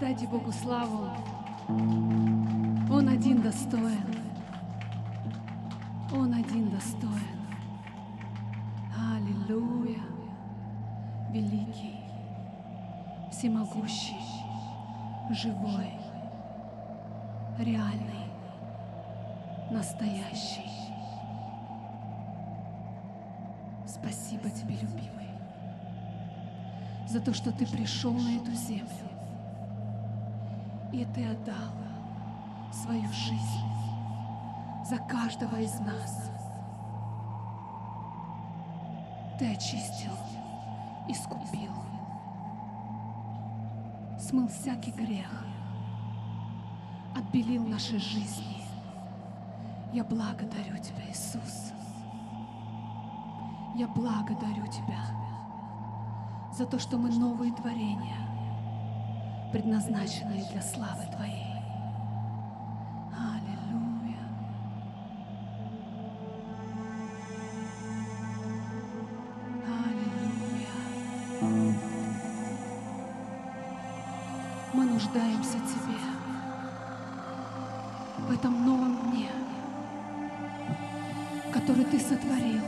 Воздайте 0.00 0.26
Богу 0.28 0.50
славу. 0.50 1.10
Он 1.68 3.06
один 3.06 3.42
достоин. 3.42 4.16
Он 6.10 6.32
один 6.32 6.70
достоин. 6.70 7.12
Аллилуйя. 8.96 10.00
Великий, 11.30 12.00
всемогущий, 13.30 14.16
живой, 15.32 15.92
реальный, 17.58 18.32
настоящий. 19.70 20.70
Спасибо 23.86 24.48
тебе, 24.48 24.76
любимый, 24.76 25.28
за 27.06 27.20
то, 27.20 27.34
что 27.34 27.52
ты 27.52 27.66
пришел 27.66 28.14
на 28.14 28.36
эту 28.36 28.52
землю, 28.52 29.10
и 30.92 31.04
ты 31.04 31.24
отдал 31.24 31.72
свою 32.72 33.08
жизнь 33.12 33.60
за 34.84 34.98
каждого 34.98 35.56
из 35.56 35.78
нас. 35.80 36.30
Ты 39.38 39.52
очистил, 39.52 40.12
искупил, 41.08 41.72
смыл 44.18 44.48
всякий 44.48 44.90
грех, 44.90 45.44
отбелил 47.16 47.64
наши 47.66 47.98
жизни. 47.98 48.64
Я 49.92 50.04
благодарю 50.04 50.76
Тебя, 50.78 51.08
Иисус. 51.08 51.72
Я 53.76 53.88
благодарю 53.88 54.66
Тебя 54.66 55.00
за 56.52 56.66
то, 56.66 56.78
что 56.78 56.98
мы 56.98 57.10
новые 57.10 57.52
творения, 57.52 58.29
предназначенные 59.52 60.44
для 60.52 60.62
славы 60.62 61.04
Твоей. 61.14 61.50
Нуждаемся 75.02 75.56
в 75.56 75.66
Тебе 75.66 75.98
в 78.18 78.32
этом 78.32 78.66
новом 78.66 79.10
дне, 79.10 79.30
который 81.52 81.84
Ты 81.84 81.98
сотворил 81.98 82.60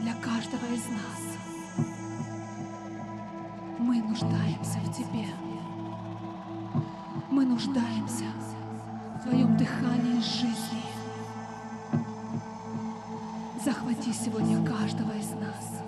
для 0.00 0.14
каждого 0.14 0.64
из 0.72 0.86
нас. 0.88 1.22
Мы 3.78 4.02
нуждаемся 4.02 4.81
Тебе. 5.02 5.26
Мы 7.30 7.44
нуждаемся 7.44 8.26
в 9.16 9.22
Твоем 9.22 9.56
дыхании 9.56 10.20
жизни. 10.20 10.84
Захвати 13.64 14.12
сегодня 14.12 14.64
каждого 14.64 15.10
из 15.12 15.30
нас. 15.30 15.82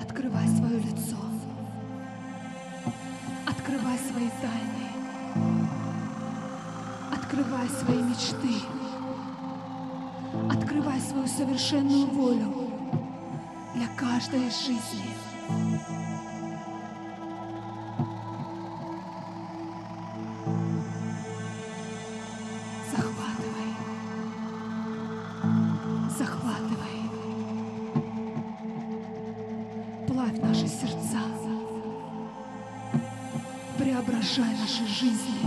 Открывай 0.00 0.46
свое 0.46 0.78
лицо. 0.78 1.16
Открывай 3.46 3.98
свои 3.98 4.30
тайны. 4.40 5.64
Открывай 7.12 7.68
свои 7.68 8.02
мечты. 8.02 8.62
Открывай 10.48 11.00
свою 11.00 11.26
совершенную 11.26 12.06
волю 12.06 12.54
для 13.74 13.88
каждой 13.96 14.42
жизни. 14.50 15.27
Преображай 34.28 34.58
наши 34.60 34.86
жизни. 34.86 35.40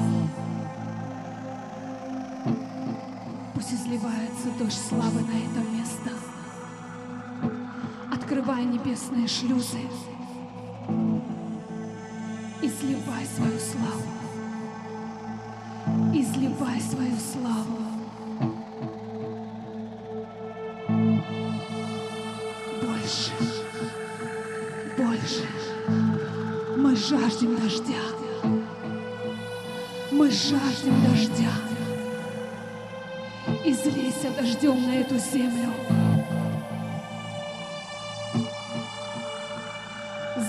Пусть 3.54 3.74
изливается 3.74 4.50
дождь 4.58 4.82
славы 4.90 5.22
на 5.22 5.32
это 5.32 5.60
место. 5.70 6.10
Открывай 8.12 8.66
небесные 8.66 9.28
шлюзы. 9.28 9.82
Изливай 12.62 13.26
свою 13.36 13.60
славу. 13.60 14.02
Изливай 16.14 16.82
свою 16.82 17.18
славу. 17.18 17.81
Жаждем 30.52 31.02
дождя. 31.06 31.52
Излейся 33.64 34.30
дождем 34.32 34.86
на 34.86 34.96
эту 34.96 35.18
землю. 35.18 35.70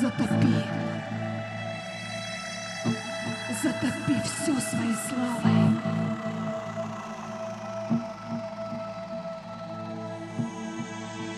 Затопи. 0.01 0.57
Затопи 3.63 4.17
все 4.25 4.61
своей 4.61 4.97
славой. 5.09 5.77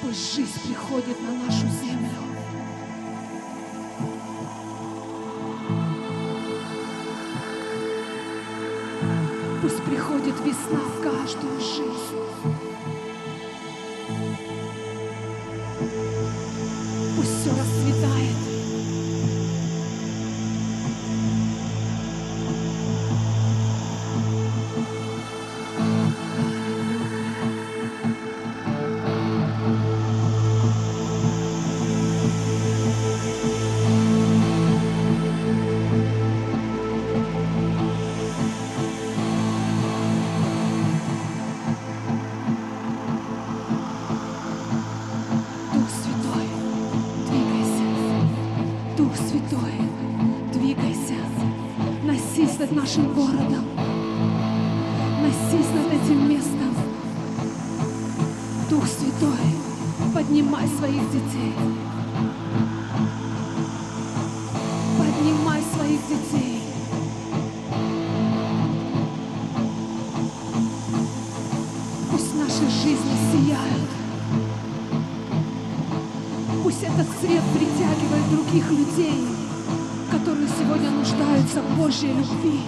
Пусть 0.00 0.34
жизнь 0.34 0.60
приходит 0.66 1.20
на 1.20 1.32
нашу 1.44 1.63
приходит 10.04 10.34
весна 10.40 10.78
в 10.80 11.02
каждую 11.02 11.58
жизнь. 11.60 12.33
Нуждаются 81.14 81.62
в 81.62 81.76
Божьей 81.76 82.12
любви, 82.12 82.60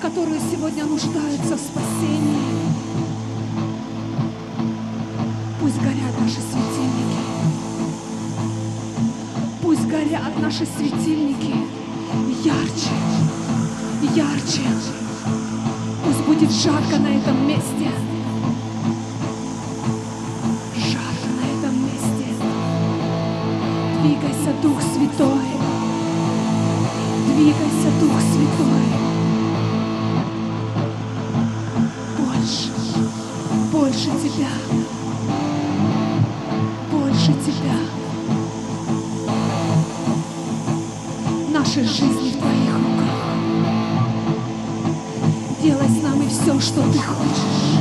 которые 0.00 0.38
сегодня 0.50 0.84
нуждаются 0.84 1.56
в 1.56 1.60
спасении. 1.60 2.54
Пусть 5.60 5.78
горят 5.80 6.20
наши 6.20 6.40
светильники. 6.40 7.20
Пусть 9.62 9.86
горят 9.86 10.40
наши 10.40 10.66
светильники 10.66 11.54
ярче, 12.44 12.90
ярче. 14.14 14.68
Пусть 16.04 16.26
будет 16.26 16.50
жарко 16.50 16.98
на 16.98 17.08
этом 17.08 17.48
месте. 17.48 17.90
Жарко 20.76 21.28
на 21.38 21.44
этом 21.58 21.82
месте. 21.82 22.26
Двигайся, 24.02 24.52
Дух 24.62 24.82
Святой. 24.82 25.63
Двигайся, 27.44 27.90
Дух 28.00 28.12
Святой. 28.22 28.86
Больше, 32.18 32.70
больше 33.70 34.10
Тебя. 34.18 34.48
Больше 36.90 37.34
Тебя. 37.44 37.76
Наши 41.52 41.84
жизни 41.84 42.30
в 42.30 42.38
Твоих 42.38 42.74
руках. 42.78 43.18
Делай 45.62 45.88
с 45.88 46.02
нами 46.02 46.26
все, 46.30 46.58
что 46.58 46.80
Ты 46.90 46.98
хочешь. 46.98 47.73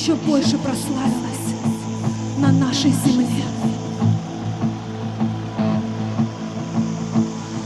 Еще 0.00 0.14
больше 0.14 0.56
прославилось 0.56 1.54
на 2.38 2.50
нашей 2.52 2.90
земле. 2.90 3.44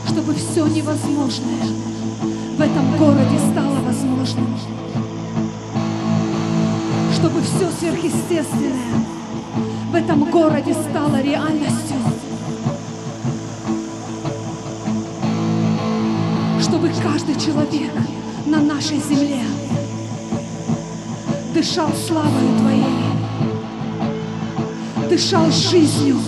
Чтобы 0.09 0.35
все 0.35 0.67
невозможное 0.67 1.69
в 2.59 2.61
этом 2.61 2.97
городе 2.97 3.39
стало 3.53 3.77
возможным. 3.87 4.49
Чтобы 7.15 7.41
все 7.43 7.71
сверхъестественное 7.79 9.07
в 9.93 9.95
этом 9.95 10.29
городе 10.29 10.75
стало 10.91 11.23
реальностью. 11.23 11.99
Чтобы 16.61 16.91
каждый 17.01 17.39
человек 17.39 17.93
на 18.47 18.61
нашей 18.61 18.99
земле 18.99 19.45
дышал 21.55 21.89
славою 21.95 22.59
Твоей, 22.59 22.85
дышал 25.09 25.49
жизнью. 25.53 26.19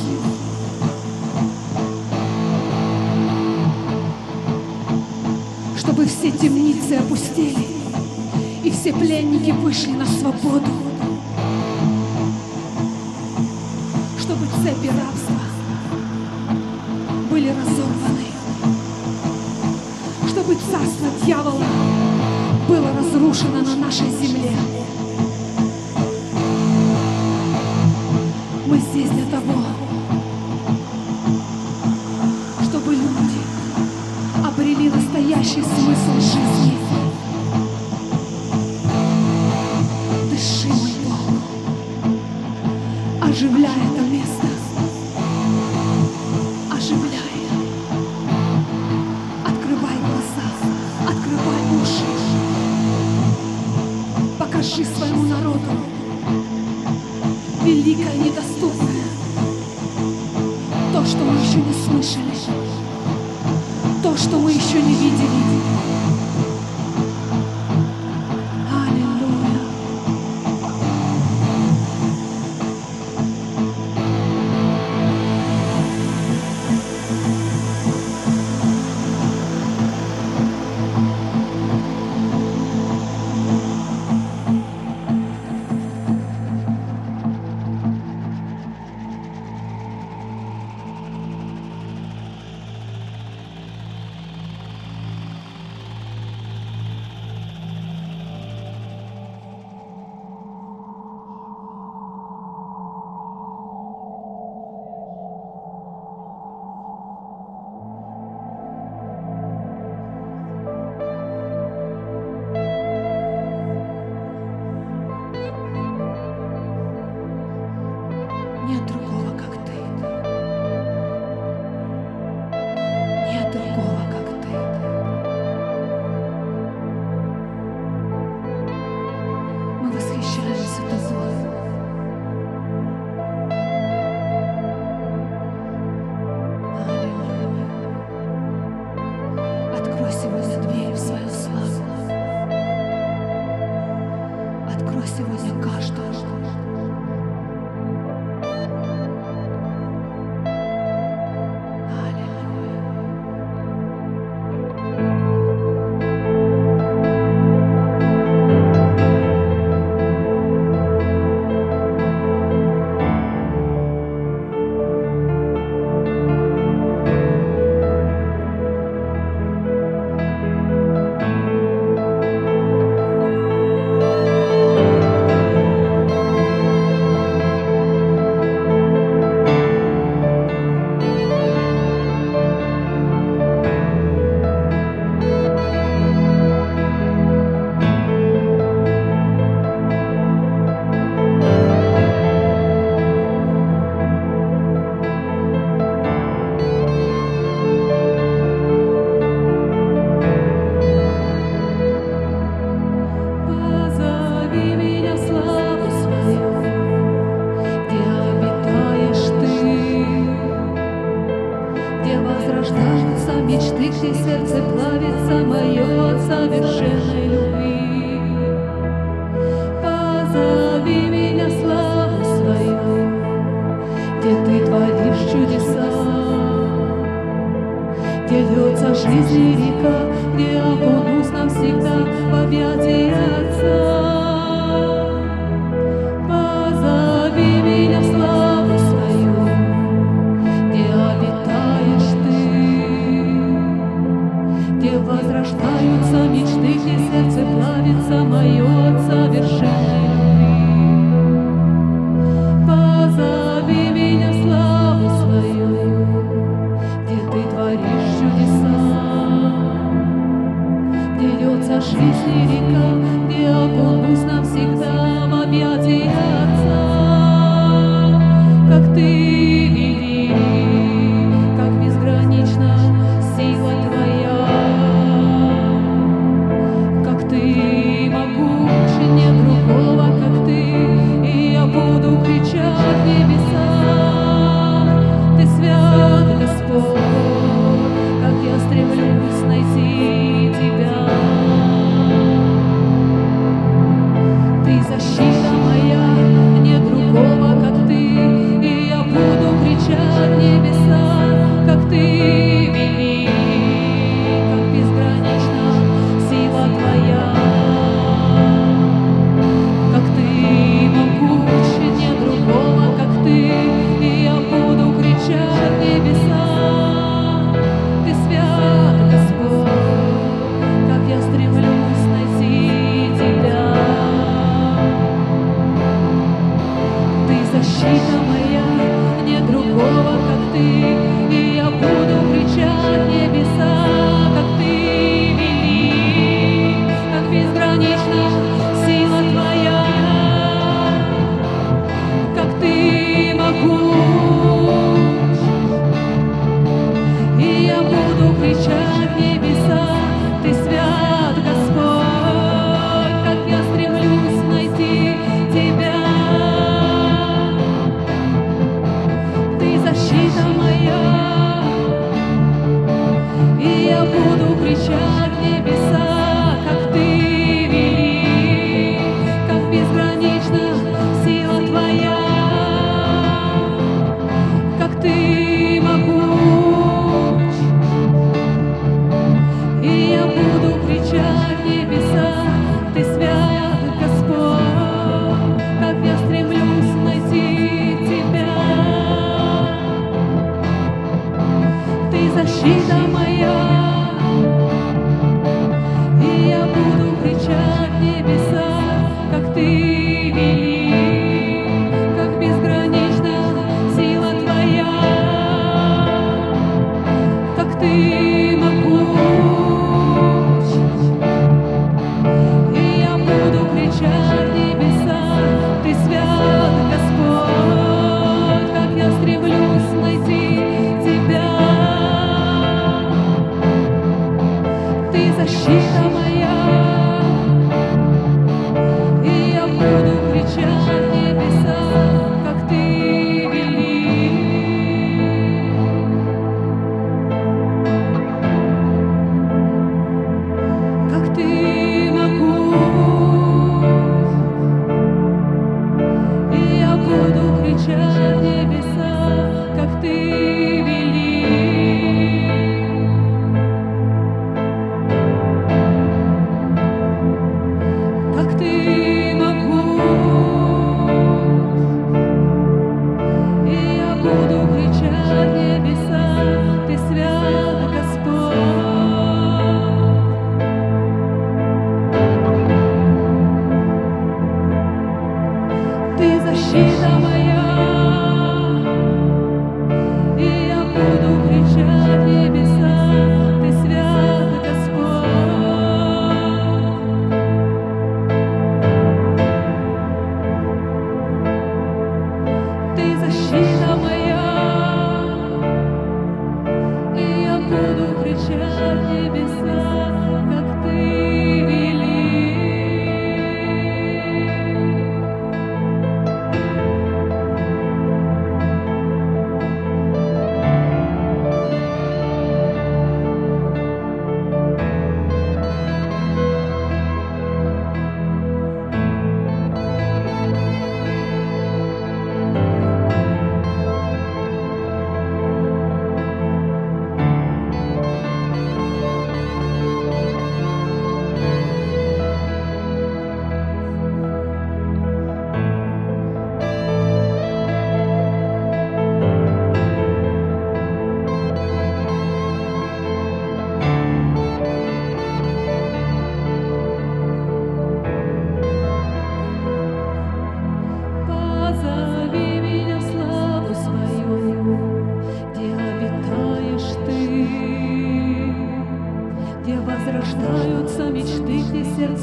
Чтобы 5.77 6.07
все 6.07 6.31
темницы 6.31 6.93
опустили 6.95 7.67
и 8.63 8.71
все 8.71 8.93
пленники 8.93 9.51
вышли 9.51 9.91
на 9.91 10.07
свободу. 10.07 10.71
чтобы 14.19 14.47
цепи 14.47 14.89
рабства 14.89 15.41
были 17.31 17.49
разорваны, 17.51 18.27
чтобы 20.29 20.55
царство 20.55 21.07
дьявола 21.25 21.63
было 22.67 22.93
разрушено 22.93 23.63
на 23.63 23.77
нашей 23.77 24.11
земле. 24.11 24.86
Мы 28.69 28.79
здесь 28.79 29.09
для 29.11 29.25
того, 29.27 29.55
чтобы 32.65 32.95
люди 32.95 33.41
обрели 34.45 34.91
настоящий 34.91 35.63
смысл 35.63 36.15
жизни. 36.15 36.75
Дыши, 40.29 40.67
мой 40.67 40.91
Бог, 41.05 41.31
оживляй 43.23 43.96
слышали. 61.87 62.35
То, 64.03 64.17
что 64.17 64.39
мы 64.39 64.51
еще 64.51 64.83
не 64.83 64.95
видели. 64.95 65.63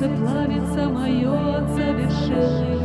Сердце 0.03 0.09
плавится 0.17 0.89
мое 0.89 1.57
от 1.57 1.69
совершенной 1.75 2.82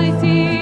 I 0.00 0.20
see. 0.22 0.59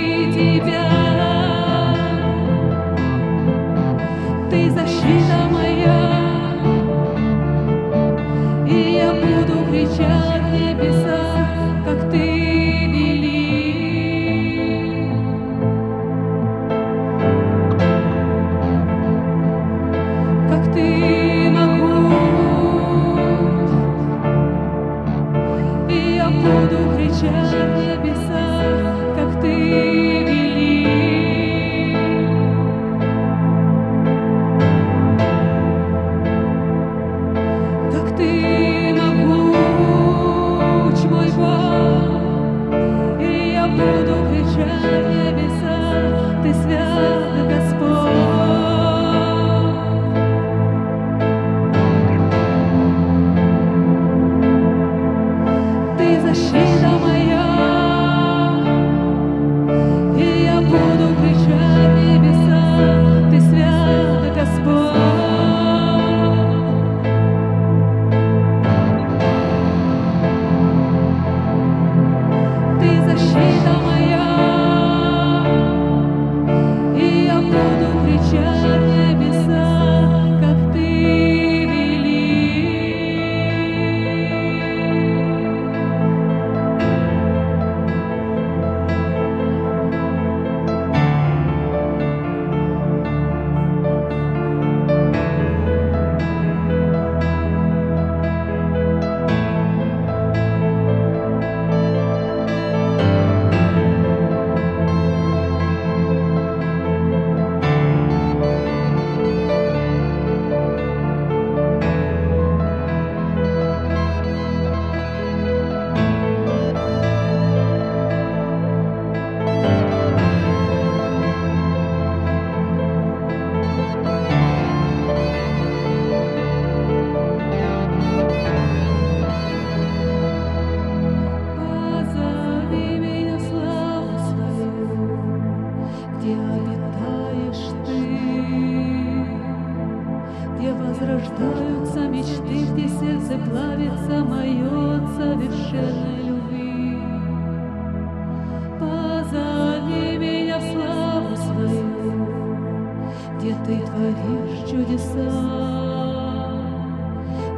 чудеса, 154.79 155.29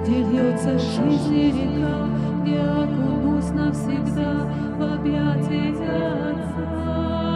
где 0.03 0.23
льется 0.23 0.79
жизнь 0.79 1.53
река, 1.53 2.09
где 2.43 2.61
окунусь 2.61 3.51
навсегда 3.51 4.47
в 4.79 4.83
объятия 4.95 5.71
Отца. 6.31 7.30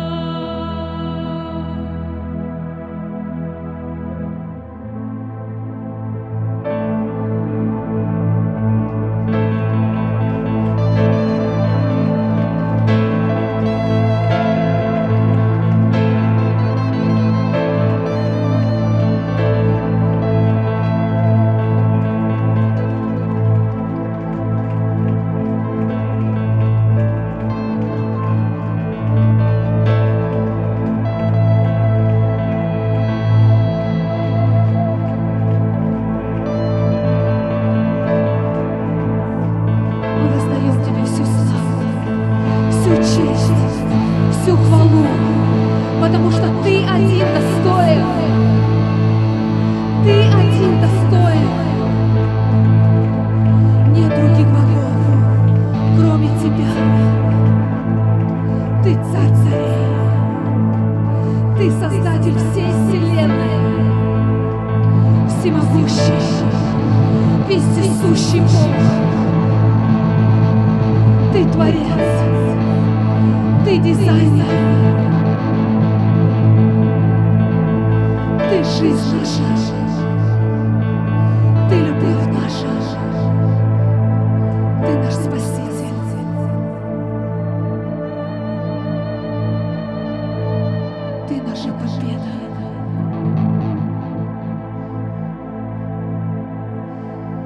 наша 91.55 91.69
победа. 91.69 92.33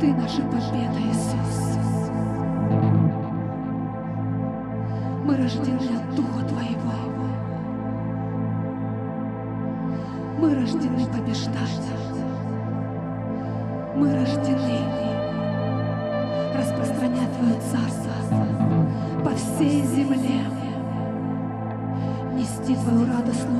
Ты 0.00 0.14
наша 0.14 0.40
победа, 0.44 0.98
Иисус. 0.98 1.78
Мы 5.26 5.36
рождены 5.36 5.98
от 5.98 6.14
Духа 6.16 6.42
Твоего. 6.48 6.94
Мы 10.38 10.54
рождены 10.54 11.04
побеждать. 11.12 11.88
Мы 13.94 14.14
рождены 14.14 14.78
распространять 16.56 17.36
Твое 17.36 17.60
Царство 17.60 18.12
по 19.22 19.30
всей 19.34 19.82
земле. 19.82 20.44
Нести 22.32 22.74
Твою 22.74 23.06
радостную 23.06 23.57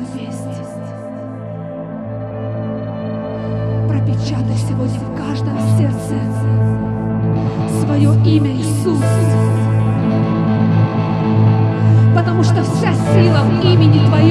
Господи, 4.79 4.99
в 5.05 5.17
каждом 5.17 5.59
сердце 5.77 6.15
свое 7.81 8.11
имя 8.25 8.53
Иисус. 8.53 9.03
Потому 12.15 12.45
что 12.45 12.63
вся 12.63 12.93
сила 12.95 13.41
в 13.43 13.65
имени 13.65 14.07
Твоем. 14.07 14.28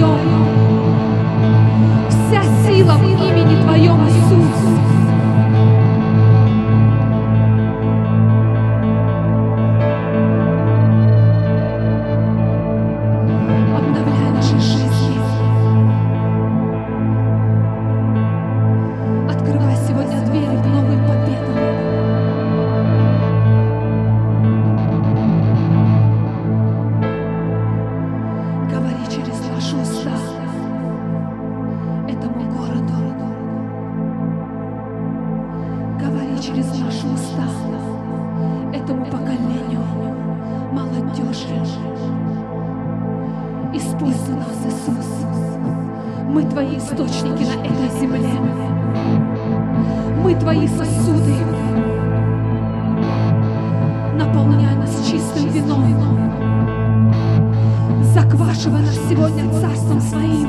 Пошивай 58.48 58.82
нас 58.82 58.96
сегодня 59.10 59.44
царством 59.60 60.00
своим, 60.00 60.48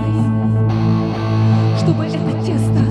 чтобы 1.79 2.05
это 2.05 2.47
тесто, 2.47 2.85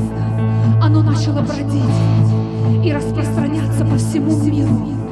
оно 0.81 1.01
начало 1.01 1.41
бродить 1.43 2.85
и 2.85 2.91
распространяться 2.91 3.85
по 3.85 3.95
всему 3.95 4.35
миру. 4.43 5.06